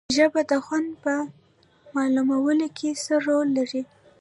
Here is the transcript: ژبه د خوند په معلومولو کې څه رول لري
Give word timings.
ژبه 0.17 0.41
د 0.51 0.53
خوند 0.65 0.89
په 1.03 1.13
معلومولو 1.95 2.67
کې 2.77 2.89
څه 3.03 3.13
رول 3.25 3.47
لري 3.57 3.83